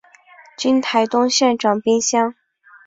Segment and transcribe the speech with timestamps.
[0.57, 2.33] 今台东县长滨乡。